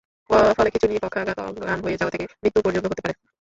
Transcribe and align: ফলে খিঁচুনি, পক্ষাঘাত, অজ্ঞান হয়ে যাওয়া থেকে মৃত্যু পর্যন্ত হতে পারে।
ফলে 0.57 0.69
খিঁচুনি, 0.73 0.95
পক্ষাঘাত, 1.03 1.37
অজ্ঞান 1.41 1.79
হয়ে 1.83 1.99
যাওয়া 1.99 2.13
থেকে 2.13 2.25
মৃত্যু 2.41 2.59
পর্যন্ত 2.65 2.85
হতে 2.85 3.01
পারে। 3.03 3.15